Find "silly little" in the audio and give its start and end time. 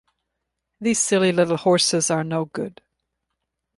0.97-1.57